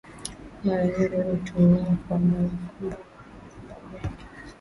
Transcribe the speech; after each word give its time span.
mara 0.63 0.85
nyingi 0.87 1.21
hutumiwa 1.31 1.97
kwa 2.07 2.19
mbao 2.19 2.49
kwa 2.79 3.51
sababu 3.51 3.95
yake 3.95 4.15